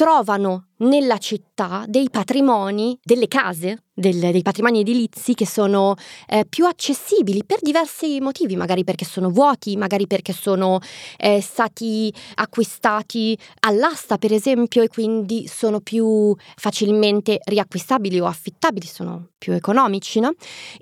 trovano 0.00 0.68
nella 0.78 1.18
città 1.18 1.84
dei 1.86 2.08
patrimoni, 2.08 2.98
delle 3.02 3.28
case, 3.28 3.82
del, 3.92 4.18
dei 4.18 4.40
patrimoni 4.40 4.80
edilizi 4.80 5.34
che 5.34 5.46
sono 5.46 5.94
eh, 6.26 6.46
più 6.48 6.64
accessibili 6.64 7.44
per 7.44 7.58
diversi 7.60 8.18
motivi, 8.18 8.56
magari 8.56 8.82
perché 8.82 9.04
sono 9.04 9.28
vuoti, 9.28 9.76
magari 9.76 10.06
perché 10.06 10.32
sono 10.32 10.78
eh, 11.18 11.42
stati 11.42 12.10
acquistati 12.36 13.36
all'asta 13.66 14.16
per 14.16 14.32
esempio 14.32 14.80
e 14.80 14.88
quindi 14.88 15.46
sono 15.46 15.80
più 15.80 16.34
facilmente 16.56 17.38
riacquistabili 17.44 18.18
o 18.20 18.24
affittabili, 18.24 18.86
sono 18.86 19.32
più 19.36 19.52
economici, 19.52 20.18
no? 20.18 20.32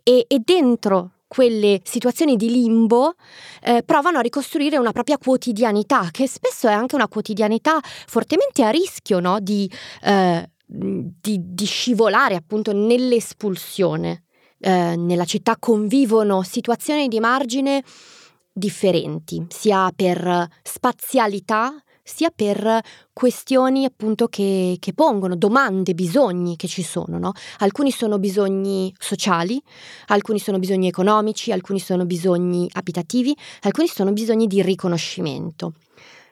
E, 0.05 0.27
e 0.29 0.41
dentro 0.45 1.11
quelle 1.29 1.81
situazioni 1.85 2.37
di 2.37 2.51
limbo 2.51 3.15
eh, 3.63 3.83
provano 3.85 4.19
a 4.19 4.23
ricostruire 4.23 4.79
una 4.79 4.93
propria 4.93 5.19
quotidianità, 5.19 6.09
che 6.11 6.27
spesso 6.27 6.67
è 6.67 6.73
anche 6.73 6.97
una 6.97 7.07
quotidianità 7.07 7.79
fortemente 7.83 8.65
a 8.65 8.71
rischio 8.71 9.21
no? 9.21 9.39
di, 9.39 9.71
eh, 10.03 10.51
di, 10.65 11.39
di, 11.41 11.65
scivolare 11.67 12.35
appunto 12.35 12.73
nell'espulsione. 12.73 14.25
Eh, 14.61 14.97
nella 14.97 15.25
città 15.25 15.57
convivono 15.57 16.43
situazioni 16.43 17.07
di 17.07 17.21
margine 17.21 17.85
differenti, 18.53 19.47
sia 19.51 19.93
per 19.95 20.49
spazialità 20.65 21.81
sia 22.09 22.31
per 22.35 22.81
questioni 23.13 23.85
appunto 23.85 24.29
che, 24.29 24.77
che 24.81 24.93
pongono, 24.95 25.37
domande, 25.37 25.95
bisogni 25.95 26.57
che 26.57 26.67
ci 26.67 26.83
sono. 26.83 27.19
No? 27.19 27.33
Alcuni 27.59 27.91
sono 27.91 28.19
bisogni 28.19 28.93
sociali, 28.99 29.63
alcuni 30.07 30.39
sono 30.39 30.59
bisogni 30.59 30.89
economici, 30.89 31.53
alcuni 31.53 31.79
sono 31.79 32.07
bisogni 32.07 32.69
abitativi, 32.73 33.37
alcuni 33.63 33.89
sono 33.89 34.13
bisogni 34.13 34.47
di 34.47 34.63
riconoscimento. 34.63 35.75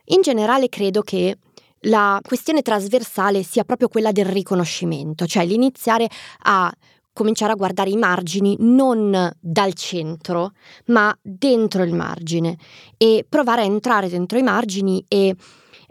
In 0.07 0.23
generale 0.23 0.69
credo 0.69 1.03
che 1.03 1.39
la 1.81 2.21
questione 2.23 2.63
trasversale 2.63 3.43
sia 3.43 3.65
proprio 3.65 3.89
quella 3.89 4.13
del 4.13 4.25
riconoscimento, 4.25 5.27
cioè 5.27 5.45
l'iniziare 5.45 6.09
a 6.45 6.73
cominciare 7.17 7.53
a 7.53 7.57
guardare 7.57 7.89
i 7.89 7.97
margini 7.97 8.57
non 8.61 9.33
dal 9.41 9.73
centro, 9.73 10.53
ma 10.87 11.17
dentro 11.23 11.83
il 11.83 11.95
margine 11.95 12.59
e 12.99 13.25
provare 13.27 13.63
a 13.63 13.65
entrare 13.65 14.11
dentro 14.11 14.37
i 14.37 14.43
margini 14.43 15.03
e 15.09 15.35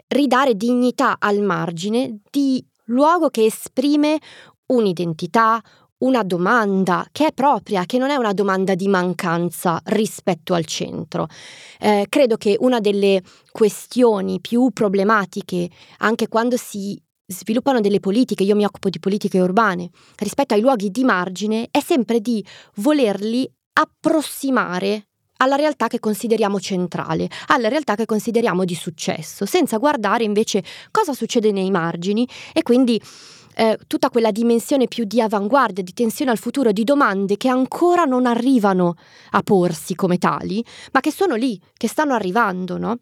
ridare 0.08 0.54
dignità 0.54 1.16
al 1.18 1.40
margine 1.40 2.20
di 2.30 2.64
luogo 2.86 3.28
che 3.28 3.44
esprime 3.44 4.18
un'identità, 4.66 5.60
una 5.98 6.22
domanda 6.22 7.06
che 7.10 7.28
è 7.28 7.32
propria, 7.32 7.86
che 7.86 7.98
non 7.98 8.10
è 8.10 8.16
una 8.16 8.32
domanda 8.32 8.74
di 8.74 8.88
mancanza 8.88 9.80
rispetto 9.86 10.54
al 10.54 10.66
centro. 10.66 11.26
Eh, 11.78 12.06
credo 12.08 12.36
che 12.36 12.56
una 12.60 12.80
delle 12.80 13.22
questioni 13.50 14.40
più 14.40 14.70
problematiche, 14.72 15.70
anche 15.98 16.28
quando 16.28 16.56
si 16.56 17.00
sviluppano 17.26 17.80
delle 17.80 18.00
politiche, 18.00 18.44
io 18.44 18.54
mi 18.54 18.64
occupo 18.64 18.88
di 18.88 19.00
politiche 19.00 19.40
urbane, 19.40 19.90
rispetto 20.16 20.54
ai 20.54 20.60
luoghi 20.60 20.90
di 20.90 21.02
margine, 21.02 21.68
è 21.70 21.80
sempre 21.80 22.20
di 22.20 22.44
volerli 22.76 23.50
approssimare 23.72 25.05
alla 25.38 25.56
realtà 25.56 25.88
che 25.88 26.00
consideriamo 26.00 26.60
centrale, 26.60 27.28
alla 27.48 27.68
realtà 27.68 27.94
che 27.94 28.06
consideriamo 28.06 28.64
di 28.64 28.74
successo, 28.74 29.46
senza 29.46 29.78
guardare 29.78 30.24
invece 30.24 30.62
cosa 30.90 31.12
succede 31.12 31.52
nei 31.52 31.70
margini 31.70 32.28
e 32.52 32.62
quindi 32.62 33.00
eh, 33.58 33.78
tutta 33.86 34.10
quella 34.10 34.30
dimensione 34.30 34.86
più 34.86 35.04
di 35.04 35.20
avanguardia, 35.20 35.82
di 35.82 35.94
tensione 35.94 36.30
al 36.30 36.38
futuro, 36.38 36.72
di 36.72 36.84
domande 36.84 37.36
che 37.36 37.48
ancora 37.48 38.04
non 38.04 38.26
arrivano 38.26 38.94
a 39.30 39.42
porsi 39.42 39.94
come 39.94 40.18
tali, 40.18 40.64
ma 40.92 41.00
che 41.00 41.10
sono 41.10 41.34
lì, 41.34 41.60
che 41.74 41.88
stanno 41.88 42.14
arrivando, 42.14 42.76
no? 42.76 42.98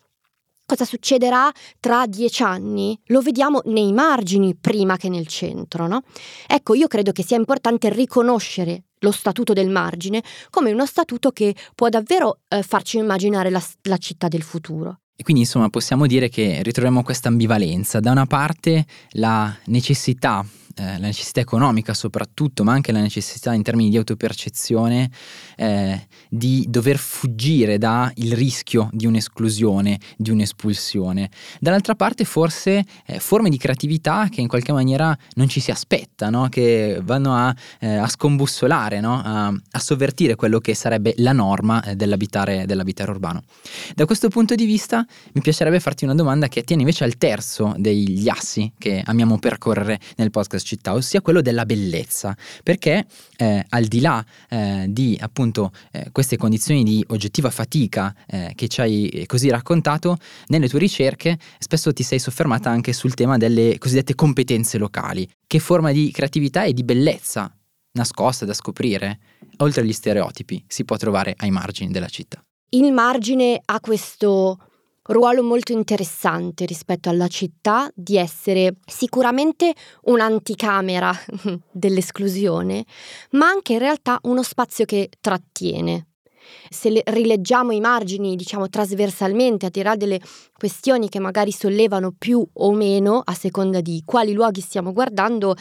Cosa 0.67 0.87
succederà 0.87 1.53
tra 1.79 2.07
dieci 2.07 2.43
anni? 2.43 2.99
Lo 3.07 3.21
vediamo 3.21 3.61
nei 3.65 3.93
margini 3.93 4.57
prima 4.57 4.97
che 4.97 5.11
nel 5.11 5.27
centro, 5.27 5.87
no? 5.87 6.03
Ecco, 6.47 6.75
io 6.75 6.87
credo 6.87 7.13
che 7.13 7.23
sia 7.23 7.37
importante 7.37 7.91
riconoscere 7.91 8.85
lo 9.05 9.13
statuto 9.13 9.53
del 9.53 9.71
margine 9.71 10.23
come 10.51 10.73
uno 10.73 10.87
statuto 10.87 11.31
che 11.31 11.55
può 11.75 11.89
davvero 11.89 12.41
eh, 12.49 12.63
farci 12.63 12.97
immaginare 12.99 13.51
la, 13.51 13.63
la 13.83 13.99
città 13.99 14.27
del 14.27 14.43
futuro. 14.43 14.99
E 15.17 15.23
quindi 15.23 15.43
insomma 15.43 15.69
possiamo 15.69 16.09
dire 16.09 16.29
che 16.29 16.61
ritroviamo 16.63 17.05
questa 17.05 17.29
ambivalenza. 17.29 18.01
Da 18.01 18.11
una 18.11 18.27
parte 18.27 18.85
la 19.11 19.57
necessità 19.67 20.45
eh, 20.77 20.99
la 20.99 21.07
necessità 21.07 21.41
economica 21.41 21.95
soprattutto, 21.95 22.65
ma 22.65 22.73
anche 22.73 22.93
la 22.93 23.01
necessità 23.01 23.53
in 23.55 23.63
termini 23.63 23.91
di 23.91 23.97
autopercezione 23.97 25.11
eh, 25.57 26.07
di 26.29 26.67
dover 26.69 26.99
fuggire 26.99 27.79
dal 27.79 28.13
rischio 28.15 28.89
di 28.93 29.07
un'esclusione, 29.07 29.99
di 30.17 30.31
un'espulsione. 30.31 31.31
Dall'altra 31.61 31.95
parte 31.95 32.25
forse 32.25 32.85
eh, 33.07 33.19
forme 33.21 33.51
di 33.51 33.57
creatività 33.57 34.29
che 34.31 34.41
in 34.41 34.49
qualche 34.49 34.73
maniera 34.73 35.17
non 35.35 35.49
ci 35.49 35.61
si 35.61 35.71
aspetta, 35.71 36.31
no? 36.31 36.49
che 36.49 37.01
vanno 37.03 37.35
a, 37.35 37.55
eh, 37.81 37.97
a 37.97 38.09
scombussolare, 38.09 39.01
no? 39.01 39.21
a, 39.25 39.47
a, 39.47 39.79
sovvertire 39.79 40.35
quello 40.35 40.59
che 40.59 40.75
sarebbe 40.75 41.15
la 41.19 41.33
norma 41.33 41.83
eh, 41.85 41.95
dell'abitare, 41.95 42.67
dell'abitare 42.67 43.11
urbano. 43.11 43.43
Da 43.95 44.07
questo 44.07 44.29
punto 44.29 44.55
di 44.55 44.65
vista 44.65 45.07
mi 45.33 45.41
piacerebbe 45.41 45.79
farti 45.79 46.05
una 46.05 46.15
domanda 46.15 46.49
che 46.49 46.61
attiene 46.61 46.83
invece 46.83 47.05
al 47.05 47.17
terzo 47.17 47.75
degli 47.77 48.29
assi 48.29 48.73
che 48.79 49.03
amiamo 49.05 49.39
percorrere 49.39 50.01
nel 50.17 50.31
podcast 50.31 50.64
città, 50.65 50.95
ossia 50.95 51.21
quello 51.21 51.41
della 51.41 51.65
bellezza, 51.65 52.37
perché 52.63 53.07
eh, 53.37 53.65
al 53.69 53.85
di 53.85 54.01
là 54.01 54.25
eh, 54.49 54.87
di 54.89 55.17
appunto 55.21 55.71
eh, 55.93 56.09
queste 56.11 56.37
condizioni 56.37 56.83
di 56.83 57.05
oggettiva 57.09 57.51
fatica 57.51 58.15
eh, 58.27 58.53
che 58.55 58.69
ci 58.69 58.81
hai 58.81 59.25
così 59.27 59.49
raccontato, 59.51 60.17
nelle 60.49 60.69
tue 60.69 60.79
ricerche 60.79 61.39
spesso 61.59 61.93
ti 61.93 62.03
sei 62.03 62.19
soffermata 62.19 62.71
anche 62.71 62.93
sul 62.93 63.15
tema 63.15 63.37
delle 63.37 63.79
cosiddette 63.79 64.15
competenze 64.15 64.79
locali. 64.79 65.29
Che 65.47 65.59
forma 65.59 65.93
di 65.93 66.11
creatività 66.11 66.65
e 66.65 66.73
di 66.73 66.83
bellezza 66.83 67.55
nascosta 67.93 68.45
da 68.45 68.55
scoprire, 68.55 69.19
oltre 69.59 69.83
agli 69.83 69.93
stereotipi, 69.93 70.65
si 70.67 70.85
può 70.85 70.97
trovare 70.97 71.35
ai 71.37 71.51
margini 71.51 71.93
della 71.93 72.09
città? 72.09 72.45
Il 72.71 72.93
margine 72.93 73.61
ha 73.65 73.79
questo 73.79 74.59
ruolo 75.07 75.43
molto 75.43 75.73
interessante 75.73 76.65
rispetto 76.65 77.09
alla 77.09 77.29
città 77.29 77.91
di 77.95 78.17
essere 78.17 78.77
sicuramente 78.87 79.75
un'anticamera 80.03 81.13
dell'esclusione, 81.71 82.85
ma 83.31 83.47
anche 83.47 83.75
in 83.75 83.79
realtà 83.81 84.19
uno 84.23 84.43
spazio 84.43 84.85
che 84.85 85.11
trattiene. 85.21 86.07
Se 86.69 87.03
rileggiamo 87.05 87.73
i 87.73 87.81
margini, 87.81 88.37
diciamo 88.37 88.69
trasversalmente, 88.69 89.67
a 89.67 89.71
tirare 89.71 89.97
delle 89.97 90.21
questioni 90.57 91.09
che 91.09 91.19
magari 91.19 91.53
sollevano 91.53 92.13
più 92.17 92.47
o 92.55 92.73
meno 92.73 93.23
a 93.25 93.35
seconda 93.35 93.81
di 93.81 94.03
quali 94.05 94.33
luoghi 94.33 94.61
stiamo 94.61 94.93
guardando, 94.93 95.55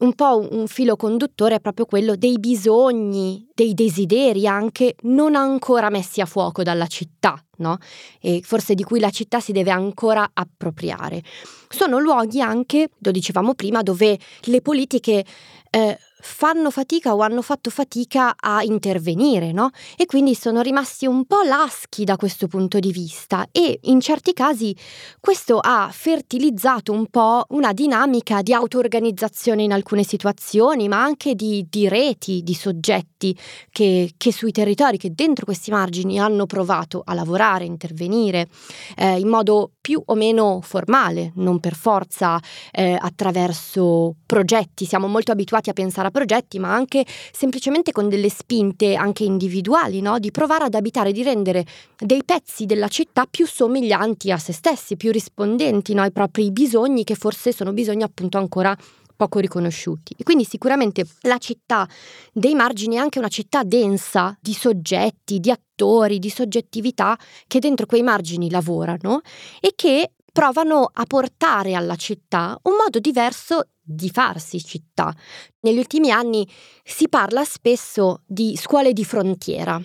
un 0.00 0.14
po' 0.14 0.46
un 0.50 0.66
filo 0.66 0.96
conduttore 0.96 1.56
è 1.56 1.60
proprio 1.60 1.86
quello 1.86 2.16
dei 2.16 2.38
bisogni, 2.38 3.48
dei 3.54 3.74
desideri 3.74 4.46
anche 4.46 4.96
non 5.02 5.34
ancora 5.34 5.90
messi 5.90 6.20
a 6.20 6.26
fuoco 6.26 6.62
dalla 6.62 6.86
città, 6.86 7.42
no? 7.58 7.78
E 8.20 8.40
forse 8.42 8.74
di 8.74 8.82
cui 8.82 9.00
la 9.00 9.10
città 9.10 9.40
si 9.40 9.52
deve 9.52 9.70
ancora 9.70 10.30
appropriare. 10.32 11.22
Sono 11.68 11.98
luoghi 11.98 12.40
anche, 12.40 12.90
lo 12.98 13.10
dicevamo 13.10 13.54
prima, 13.54 13.82
dove 13.82 14.18
le 14.44 14.60
politiche 14.62 15.24
eh, 15.70 15.98
fanno 16.20 16.70
fatica 16.70 17.14
o 17.14 17.20
hanno 17.20 17.42
fatto 17.42 17.70
fatica 17.70 18.34
a 18.38 18.62
intervenire, 18.62 19.52
no? 19.52 19.70
E 19.96 20.06
quindi 20.06 20.34
sono 20.34 20.60
rimasti 20.60 21.06
un 21.06 21.24
po' 21.24 21.42
laschi 21.42 22.04
da 22.04 22.16
questo 22.16 22.46
punto 22.46 22.78
di 22.78 22.92
vista 22.92 23.46
e 23.50 23.78
in 23.82 24.00
certi 24.00 24.32
casi 24.32 24.74
questo 25.18 25.58
ha 25.58 25.88
fertilizzato 25.92 26.92
un 26.92 27.06
po' 27.06 27.44
una 27.50 27.72
dinamica 27.72 28.42
di 28.42 28.52
auto-organizzazione 28.52 29.62
in 29.62 29.72
alcune 29.72 30.02
situazioni, 30.02 30.88
ma 30.88 31.02
anche 31.02 31.34
di, 31.34 31.66
di 31.68 31.88
reti, 31.88 32.42
di 32.42 32.54
soggetti 32.54 33.36
che, 33.70 34.12
che, 34.16 34.32
sui 34.32 34.52
territori, 34.52 34.96
che 34.96 35.12
dentro 35.14 35.44
questi 35.44 35.70
margini 35.70 36.18
hanno 36.18 36.46
provato 36.46 37.02
a 37.04 37.14
lavorare, 37.14 37.64
intervenire 37.64 38.48
eh, 38.96 39.18
in 39.18 39.28
modo 39.28 39.72
più 39.90 40.00
o 40.06 40.14
meno 40.14 40.60
formale, 40.62 41.32
non 41.34 41.58
per 41.58 41.74
forza 41.74 42.40
eh, 42.70 42.96
attraverso 42.96 44.14
progetti, 44.24 44.84
siamo 44.84 45.08
molto 45.08 45.32
abituati 45.32 45.68
a 45.68 45.72
pensare 45.72 46.06
a 46.06 46.10
progetti, 46.12 46.60
ma 46.60 46.72
anche 46.72 47.04
semplicemente 47.32 47.90
con 47.90 48.08
delle 48.08 48.28
spinte 48.28 48.94
anche 48.94 49.24
individuali, 49.24 50.00
no? 50.00 50.20
di 50.20 50.30
provare 50.30 50.62
ad 50.62 50.74
abitare, 50.74 51.10
di 51.10 51.24
rendere 51.24 51.66
dei 51.98 52.22
pezzi 52.24 52.66
della 52.66 52.86
città 52.86 53.26
più 53.28 53.48
somiglianti 53.48 54.30
a 54.30 54.38
se 54.38 54.52
stessi, 54.52 54.96
più 54.96 55.10
rispondenti 55.10 55.92
no? 55.92 56.02
ai 56.02 56.12
propri 56.12 56.52
bisogni, 56.52 57.02
che 57.02 57.16
forse 57.16 57.50
sono 57.50 57.72
bisogni 57.72 58.04
appunto 58.04 58.38
ancora 58.38 58.76
poco 59.20 59.38
riconosciuti. 59.38 60.14
E 60.16 60.22
quindi 60.22 60.44
sicuramente 60.44 61.04
la 61.22 61.36
città 61.36 61.86
dei 62.32 62.54
margini 62.54 62.96
è 62.96 62.98
anche 62.98 63.18
una 63.18 63.28
città 63.28 63.62
densa 63.64 64.34
di 64.40 64.54
soggetti, 64.54 65.40
di 65.40 65.50
attori, 65.50 66.18
di 66.18 66.30
soggettività 66.30 67.18
che 67.46 67.58
dentro 67.58 67.84
quei 67.84 68.02
margini 68.02 68.48
lavorano 68.48 69.20
e 69.60 69.72
che 69.76 70.12
provano 70.32 70.88
a 70.90 71.04
portare 71.04 71.74
alla 71.74 71.96
città 71.96 72.58
un 72.62 72.76
modo 72.82 72.98
diverso 72.98 73.68
di 73.78 74.08
farsi 74.08 74.64
città. 74.64 75.14
Negli 75.60 75.76
ultimi 75.76 76.10
anni 76.10 76.48
si 76.82 77.06
parla 77.10 77.44
spesso 77.44 78.22
di 78.24 78.56
scuole 78.56 78.94
di 78.94 79.04
frontiera. 79.04 79.78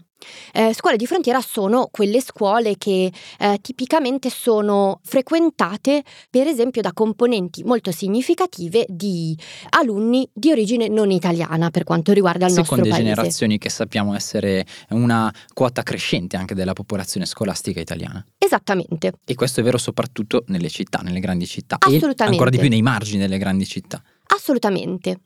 Eh, 0.53 0.73
scuole 0.73 0.95
di 0.95 1.05
frontiera 1.05 1.41
sono 1.41 1.89
quelle 1.91 2.21
scuole 2.21 2.77
che 2.77 3.11
eh, 3.39 3.59
tipicamente 3.61 4.29
sono 4.29 4.99
frequentate 5.03 6.03
per 6.29 6.47
esempio 6.47 6.81
da 6.81 6.93
componenti 6.93 7.63
molto 7.63 7.91
significative 7.91 8.85
di 8.87 9.37
alunni 9.71 10.27
di 10.33 10.51
origine 10.51 10.87
non 10.87 11.11
italiana 11.11 11.69
per 11.69 11.83
quanto 11.83 12.13
riguarda 12.13 12.45
il 12.45 12.51
Seconde 12.51 12.87
nostro 12.87 12.89
paese. 12.89 13.15
generazioni 13.15 13.57
che 13.57 13.69
sappiamo 13.69 14.15
essere 14.15 14.65
una 14.89 15.31
quota 15.53 15.83
crescente 15.83 16.37
anche 16.37 16.55
della 16.55 16.73
popolazione 16.73 17.25
scolastica 17.25 17.79
italiana. 17.79 18.25
Esattamente. 18.37 19.13
E 19.25 19.35
questo 19.35 19.59
è 19.59 19.63
vero 19.63 19.77
soprattutto 19.77 20.43
nelle 20.47 20.69
città, 20.69 20.99
nelle 20.99 21.19
grandi 21.19 21.45
città. 21.45 21.75
Assolutamente. 21.79 22.23
E 22.23 22.27
ancora 22.27 22.49
di 22.49 22.57
più 22.57 22.69
nei 22.69 22.81
margini 22.81 23.19
delle 23.19 23.37
grandi 23.37 23.65
città. 23.65 24.01
Assolutamente. 24.27 25.19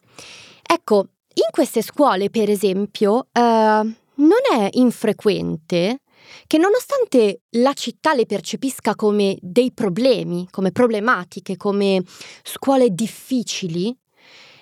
Ecco, 0.65 1.07
in 1.33 1.49
queste 1.51 1.81
scuole, 1.81 2.29
per 2.29 2.49
esempio, 2.49 3.27
eh, 3.31 3.93
non 4.19 4.39
è 4.51 4.69
infrequente 4.73 6.01
che 6.47 6.57
nonostante 6.57 7.41
la 7.51 7.73
città 7.73 8.13
le 8.13 8.25
percepisca 8.25 8.95
come 8.95 9.37
dei 9.41 9.71
problemi, 9.71 10.47
come 10.49 10.71
problematiche, 10.71 11.57
come 11.57 12.03
scuole 12.43 12.89
difficili, 12.91 13.95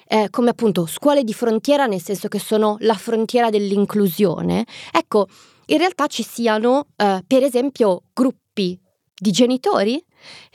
eh, 0.07 0.29
come 0.29 0.51
appunto 0.51 0.85
scuole 0.85 1.23
di 1.23 1.33
frontiera 1.33 1.85
nel 1.85 2.01
senso 2.01 2.27
che 2.27 2.39
sono 2.39 2.77
la 2.79 2.93
frontiera 2.93 3.49
dell'inclusione, 3.49 4.65
ecco, 4.91 5.27
in 5.67 5.77
realtà 5.77 6.07
ci 6.07 6.23
siano 6.23 6.87
eh, 6.95 7.23
per 7.25 7.43
esempio 7.43 8.03
gruppi 8.13 8.79
di 9.19 9.31
genitori 9.31 10.03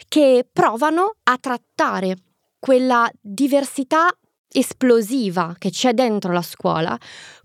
che 0.09 0.47
provano 0.51 1.17
a 1.25 1.37
trattare 1.39 2.17
quella 2.59 3.11
diversità 3.21 4.09
esplosiva 4.53 5.55
che 5.59 5.71
c'è 5.71 5.93
dentro 5.93 6.33
la 6.33 6.43
scuola 6.43 6.99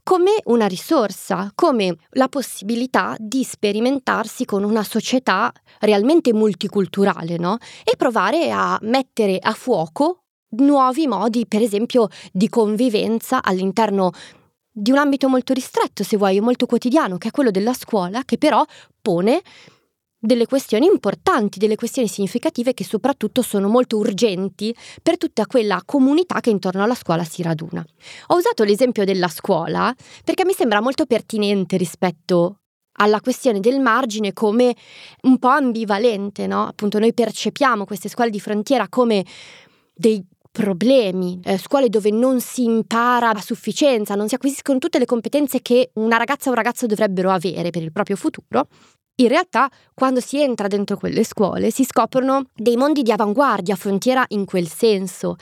come 0.03 0.35
una 0.45 0.67
risorsa, 0.67 1.51
come 1.53 1.97
la 2.11 2.29
possibilità 2.29 3.15
di 3.19 3.43
sperimentarsi 3.43 4.45
con 4.45 4.63
una 4.63 4.83
società 4.83 5.51
realmente 5.79 6.31
multiculturale, 6.31 7.37
no? 7.37 7.57
E 7.83 7.97
provare 7.97 8.49
a 8.51 8.79
mettere 8.83 9.37
a 9.37 9.51
fuoco 9.51 10.23
nuovi 10.51 11.07
modi, 11.07 11.45
per 11.45 11.61
esempio, 11.61 12.07
di 12.31 12.47
convivenza 12.47 13.43
all'interno 13.43 14.11
di 14.71 14.91
un 14.91 14.97
ambito 14.97 15.27
molto 15.27 15.51
ristretto, 15.51 16.03
se 16.03 16.15
vuoi, 16.15 16.39
molto 16.39 16.67
quotidiano, 16.67 17.17
che 17.17 17.27
è 17.27 17.31
quello 17.31 17.51
della 17.51 17.73
scuola, 17.73 18.23
che 18.23 18.37
però 18.37 18.63
pone 19.01 19.41
delle 20.19 20.45
questioni 20.45 20.87
importanti, 20.87 21.59
delle 21.59 21.75
questioni 21.75 22.07
significative 22.07 22.73
che 22.73 22.83
soprattutto 22.83 23.41
sono 23.41 23.67
molto 23.67 23.97
urgenti 23.97 24.75
per 25.01 25.17
tutta 25.17 25.45
quella 25.45 25.81
comunità 25.85 26.39
che 26.39 26.49
intorno 26.49 26.83
alla 26.83 26.95
scuola 26.95 27.23
si 27.23 27.41
raduna. 27.41 27.85
Ho 28.27 28.37
usato 28.37 28.63
l'esempio 28.63 29.05
della 29.05 29.27
scuola 29.27 29.93
perché 30.23 30.43
mi 30.45 30.53
sembra 30.53 30.81
molto 30.81 31.05
pertinente 31.05 31.77
rispetto 31.77 32.59
alla 32.99 33.21
questione 33.21 33.59
del 33.59 33.79
margine 33.79 34.33
come 34.33 34.75
un 35.23 35.37
po' 35.37 35.49
ambivalente, 35.49 36.47
no? 36.47 36.65
Appunto 36.67 36.97
noi 36.97 37.13
percepiamo 37.13 37.85
queste 37.85 38.09
scuole 38.09 38.31
di 38.31 38.39
frontiera 38.39 38.89
come 38.89 39.23
dei 39.93 40.25
problemi, 40.51 41.39
eh, 41.43 41.59
scuole 41.59 41.89
dove 41.89 42.09
non 42.09 42.41
si 42.41 42.63
impara 42.63 43.29
a 43.29 43.41
sufficienza, 43.41 44.15
non 44.15 44.27
si 44.27 44.33
acquisiscono 44.33 44.79
tutte 44.79 44.97
le 44.97 45.05
competenze 45.05 45.61
che 45.61 45.91
una 45.95 46.17
ragazza 46.17 46.47
o 46.47 46.53
un 46.53 46.57
ragazzo 46.57 46.87
dovrebbero 46.87 47.29
avere 47.29 47.69
per 47.69 47.83
il 47.83 47.91
proprio 47.91 48.15
futuro, 48.15 48.67
in 49.19 49.29
realtà, 49.29 49.69
quando 49.95 50.19
si 50.19 50.39
entra 50.39 50.67
dentro 50.67 50.95
quelle 50.95 51.23
scuole, 51.23 51.71
si 51.71 51.83
scoprono 51.83 52.43
dei 52.53 52.77
mondi 52.77 53.01
di 53.01 53.11
avanguardia, 53.11 53.75
frontiera 53.75 54.23
in 54.29 54.45
quel 54.45 54.67
senso, 54.67 55.37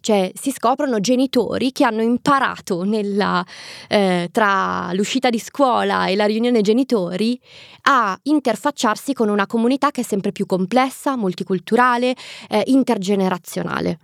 cioè 0.00 0.32
si 0.34 0.50
scoprono 0.50 0.98
genitori 0.98 1.70
che 1.70 1.84
hanno 1.84 2.02
imparato 2.02 2.82
nella, 2.82 3.44
eh, 3.88 4.28
tra 4.32 4.90
l'uscita 4.94 5.30
di 5.30 5.38
scuola 5.38 6.06
e 6.06 6.16
la 6.16 6.24
riunione 6.24 6.60
genitori 6.60 7.40
a 7.82 8.18
interfacciarsi 8.20 9.12
con 9.12 9.28
una 9.28 9.46
comunità 9.46 9.92
che 9.92 10.00
è 10.00 10.04
sempre 10.04 10.32
più 10.32 10.46
complessa, 10.46 11.16
multiculturale, 11.16 12.16
eh, 12.48 12.64
intergenerazionale. 12.66 13.98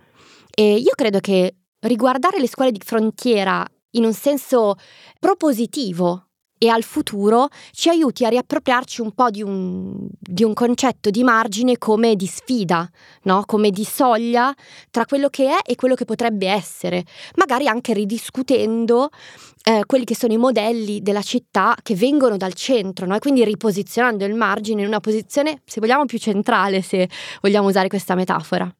E 0.49 0.75
io 0.75 0.91
credo 0.95 1.19
che 1.19 1.55
riguardare 1.81 2.39
le 2.39 2.47
scuole 2.47 2.71
di 2.71 2.81
frontiera 2.81 3.65
in 3.91 4.05
un 4.05 4.13
senso 4.13 4.75
propositivo 5.19 6.26
e 6.57 6.69
al 6.69 6.83
futuro 6.83 7.47
ci 7.71 7.89
aiuti 7.89 8.25
a 8.25 8.29
riappropriarci 8.29 9.01
un 9.01 9.11
po' 9.13 9.29
di 9.29 9.41
un, 9.41 10.07
di 10.19 10.43
un 10.43 10.53
concetto 10.53 11.09
di 11.09 11.23
margine 11.23 11.77
come 11.77 12.15
di 12.15 12.27
sfida, 12.27 12.89
no? 13.23 13.43
come 13.45 13.69
di 13.69 13.83
soglia 13.83 14.53
tra 14.89 15.05
quello 15.05 15.29
che 15.29 15.49
è 15.49 15.57
e 15.65 15.75
quello 15.75 15.95
che 15.95 16.05
potrebbe 16.05 16.47
essere, 16.47 17.03
magari 17.35 17.67
anche 17.67 17.93
ridiscutendo 17.93 19.09
eh, 19.63 19.83
quelli 19.85 20.05
che 20.05 20.15
sono 20.15 20.33
i 20.33 20.37
modelli 20.37 21.01
della 21.01 21.21
città 21.21 21.75
che 21.81 21.95
vengono 21.95 22.37
dal 22.37 22.53
centro 22.53 23.05
no? 23.05 23.15
e 23.15 23.19
quindi 23.19 23.43
riposizionando 23.43 24.25
il 24.25 24.33
margine 24.33 24.81
in 24.81 24.87
una 24.87 24.99
posizione, 24.99 25.61
se 25.65 25.79
vogliamo, 25.79 26.05
più 26.05 26.17
centrale, 26.17 26.81
se 26.81 27.09
vogliamo 27.41 27.67
usare 27.67 27.87
questa 27.87 28.15
metafora. 28.15 28.73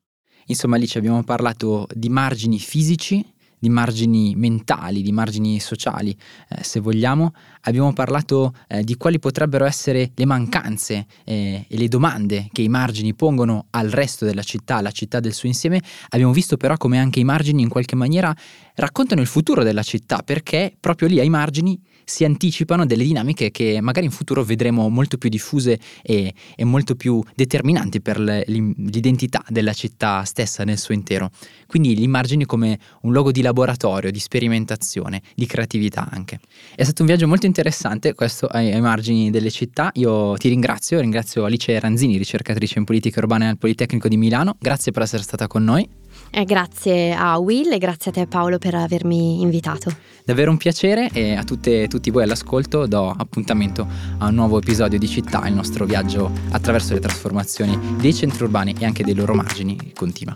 Insomma, 0.49 0.79
ci 0.85 0.97
abbiamo 0.97 1.23
parlato 1.23 1.87
di 1.93 2.07
margini 2.07 2.57
fisici 2.57 3.23
di 3.59 3.69
margini 3.69 4.35
mentali, 4.35 5.01
di 5.01 5.11
margini 5.11 5.59
sociali, 5.59 6.15
eh, 6.49 6.63
se 6.63 6.79
vogliamo. 6.79 7.33
Abbiamo 7.61 7.91
parlato 7.93 8.53
eh, 8.67 8.83
di 8.83 8.95
quali 8.95 9.19
potrebbero 9.19 9.65
essere 9.65 10.11
le 10.13 10.25
mancanze 10.25 11.05
eh, 11.23 11.65
e 11.67 11.77
le 11.77 11.87
domande 11.87 12.47
che 12.51 12.61
i 12.61 12.69
margini 12.69 13.13
pongono 13.13 13.67
al 13.71 13.89
resto 13.89 14.25
della 14.25 14.43
città, 14.43 14.77
alla 14.77 14.91
città 14.91 15.19
del 15.19 15.33
suo 15.33 15.47
insieme. 15.47 15.81
Abbiamo 16.09 16.33
visto 16.33 16.57
però 16.57 16.77
come 16.77 16.99
anche 16.99 17.19
i 17.19 17.23
margini 17.23 17.61
in 17.61 17.69
qualche 17.69 17.95
maniera 17.95 18.35
raccontano 18.75 19.21
il 19.21 19.27
futuro 19.27 19.63
della 19.63 19.83
città, 19.83 20.21
perché 20.23 20.75
proprio 20.79 21.07
lì 21.07 21.19
ai 21.19 21.29
margini 21.29 21.79
si 22.09 22.23
anticipano 22.23 22.85
delle 22.85 23.03
dinamiche 23.03 23.51
che 23.51 23.81
magari 23.81 24.05
in 24.05 24.13
futuro 24.13 24.41
vedremo 24.41 24.87
molto 24.87 25.17
più 25.17 25.29
diffuse 25.29 25.77
e, 26.01 26.33
e 26.55 26.63
molto 26.63 26.95
più 26.95 27.21
determinanti 27.35 27.99
per 27.99 28.17
l'identità 28.17 29.43
della 29.49 29.73
città 29.73 30.23
stessa 30.23 30.63
nel 30.63 30.77
suo 30.77 30.93
intero. 30.93 31.31
Quindi 31.67 31.97
gli 31.97 32.03
immagini 32.03 32.45
come 32.45 32.79
un 33.01 33.11
luogo 33.11 33.31
di 33.31 33.41
laboratorio, 33.41 34.09
di 34.09 34.19
sperimentazione, 34.19 35.21
di 35.35 35.45
creatività 35.45 36.07
anche. 36.09 36.39
È 36.73 36.83
stato 36.83 37.01
un 37.01 37.07
viaggio 37.07 37.27
molto 37.27 37.45
interessante 37.45 38.13
questo 38.13 38.47
ai, 38.47 38.71
ai 38.71 38.81
margini 38.81 39.29
delle 39.29 39.51
città. 39.51 39.91
Io 39.95 40.37
ti 40.37 40.47
ringrazio, 40.47 41.01
ringrazio 41.01 41.43
Alice 41.43 41.77
Ranzini, 41.77 42.17
ricercatrice 42.17 42.79
in 42.79 42.85
politica 42.85 43.19
urbana 43.19 43.49
al 43.49 43.57
Politecnico 43.57 44.07
di 44.07 44.15
Milano. 44.15 44.55
Grazie 44.59 44.93
per 44.93 45.01
essere 45.01 45.23
stata 45.23 45.47
con 45.47 45.65
noi. 45.65 46.06
Eh, 46.29 46.43
grazie 46.43 47.13
a 47.13 47.37
Will 47.37 47.71
e 47.71 47.77
grazie 47.77 48.11
a 48.11 48.13
te 48.13 48.27
Paolo 48.27 48.57
per 48.57 48.75
avermi 48.75 49.41
invitato. 49.41 49.91
Davvero 50.23 50.51
un 50.51 50.57
piacere 50.57 51.09
e 51.13 51.35
a 51.35 51.43
tutte, 51.43 51.87
tutti 51.87 52.09
voi 52.09 52.23
all'ascolto 52.23 52.85
do 52.85 53.09
appuntamento 53.09 53.87
a 54.17 54.27
un 54.27 54.35
nuovo 54.35 54.57
episodio 54.57 54.99
di 54.99 55.07
Città, 55.07 55.47
il 55.47 55.53
nostro 55.53 55.85
viaggio 55.85 56.29
attraverso 56.51 56.93
le 56.93 56.99
trasformazioni 56.99 57.95
dei 57.99 58.13
centri 58.13 58.43
urbani 58.43 58.75
e 58.77 58.85
anche 58.85 59.03
dei 59.03 59.15
loro 59.15 59.33
margini 59.33 59.93
continua. 59.93 60.35